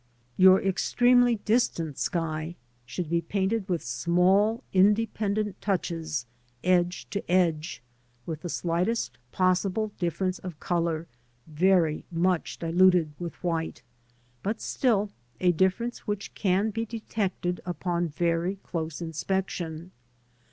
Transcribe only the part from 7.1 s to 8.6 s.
to edge, with the